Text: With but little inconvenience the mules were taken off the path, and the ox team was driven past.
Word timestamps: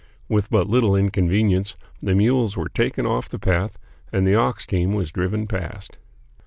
With 0.27 0.49
but 0.49 0.67
little 0.67 0.95
inconvenience 0.95 1.77
the 1.99 2.15
mules 2.15 2.57
were 2.57 2.69
taken 2.69 3.05
off 3.05 3.29
the 3.29 3.37
path, 3.37 3.77
and 4.11 4.25
the 4.25 4.33
ox 4.33 4.65
team 4.65 4.93
was 4.93 5.11
driven 5.11 5.45
past. 5.45 5.99